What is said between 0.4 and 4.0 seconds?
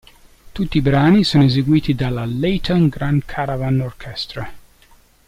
Tutti i brani sono eseguiti dalla Layton Grand Caravan